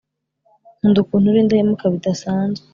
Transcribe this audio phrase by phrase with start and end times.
[0.77, 2.65] nkunda ukuntu uri indahemuka bidasanzwe